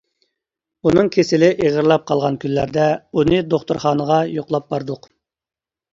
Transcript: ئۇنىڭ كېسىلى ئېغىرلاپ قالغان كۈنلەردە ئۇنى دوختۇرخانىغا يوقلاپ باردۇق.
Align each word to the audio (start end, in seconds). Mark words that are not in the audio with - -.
ئۇنىڭ 0.87 1.09
كېسىلى 1.15 1.49
ئېغىرلاپ 1.65 2.07
قالغان 2.11 2.39
كۈنلەردە 2.45 2.87
ئۇنى 3.11 3.45
دوختۇرخانىغا 3.53 4.19
يوقلاپ 4.39 4.71
باردۇق. 4.73 5.07